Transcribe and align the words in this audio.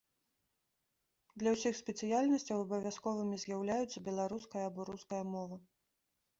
Для 1.43 1.49
ўсіх 1.57 1.73
спецыяльнасцяў 1.81 2.65
абавязковымі 2.65 3.35
з'яўляюцца 3.47 4.05
беларуская 4.11 4.63
або 4.73 4.91
руская 4.93 5.25
мова. 5.39 5.55